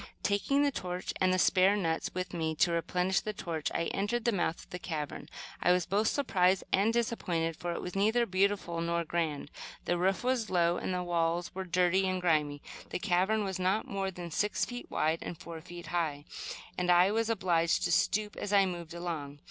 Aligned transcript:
Taking 0.23 0.63
the 0.63 0.71
torch 0.71 1.13
and 1.21 1.31
the 1.31 1.37
spare 1.37 1.75
nuts 1.75 2.09
with 2.15 2.33
which 2.33 2.57
to 2.63 2.71
replenish 2.71 3.19
the 3.19 3.33
torch, 3.33 3.69
I 3.71 3.83
entered 3.93 4.25
the 4.25 4.31
mouth 4.31 4.63
of 4.63 4.69
the 4.71 4.79
cavern. 4.79 5.29
I 5.61 5.71
was 5.71 5.85
both 5.85 6.07
surprised 6.07 6.63
and 6.73 6.91
disappointed, 6.91 7.55
for 7.55 7.73
it 7.73 7.83
was 7.83 7.95
neither 7.95 8.25
beautiful 8.25 8.81
nor 8.81 9.03
grand. 9.03 9.51
The 9.85 9.99
roof 9.99 10.23
was 10.23 10.49
low, 10.49 10.77
and 10.77 10.91
the 10.91 11.03
walls 11.03 11.53
were 11.53 11.65
dirty 11.65 12.07
and 12.07 12.19
grimy. 12.19 12.63
The 12.89 12.97
cavern 12.97 13.43
was 13.43 13.59
not 13.59 13.85
more 13.87 14.09
than 14.09 14.31
six 14.31 14.65
feet 14.65 14.89
wide 14.89 15.19
and 15.21 15.37
four 15.39 15.61
feet 15.61 15.85
high, 15.85 16.25
and 16.79 16.89
I 16.89 17.11
was 17.11 17.29
obliged 17.29 17.83
to 17.83 17.91
stoop 17.91 18.35
as 18.37 18.51
I 18.51 18.65
moved 18.65 18.95
along. 18.95 19.39